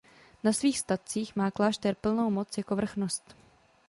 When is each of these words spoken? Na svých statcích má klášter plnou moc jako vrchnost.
Na 0.43 0.49
svých 0.53 0.79
statcích 0.79 1.35
má 1.35 1.51
klášter 1.51 1.95
plnou 1.95 2.29
moc 2.31 2.57
jako 2.57 2.75
vrchnost. 2.75 3.35